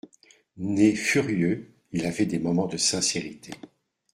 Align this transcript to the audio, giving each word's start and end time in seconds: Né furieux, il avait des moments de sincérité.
Né 0.57 0.95
furieux, 0.95 1.75
il 1.91 2.07
avait 2.07 2.25
des 2.25 2.39
moments 2.39 2.65
de 2.65 2.77
sincérité. 2.77 3.51